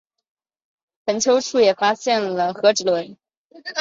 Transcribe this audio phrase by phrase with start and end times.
[1.05, 3.15] 坟丘处也发现了和埴轮。